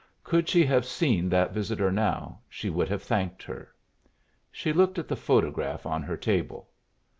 Could 0.23 0.49
she 0.49 0.65
have 0.65 0.83
seen 0.87 1.29
that 1.29 1.53
visitor 1.53 1.91
now, 1.91 2.39
she 2.49 2.71
would 2.71 2.89
have 2.89 3.03
thanked 3.03 3.43
her. 3.43 3.71
She 4.51 4.73
looked 4.73 4.97
at 4.97 5.07
the 5.07 5.15
photograph 5.15 5.85
on 5.85 6.01
her 6.01 6.17
table. 6.17 6.71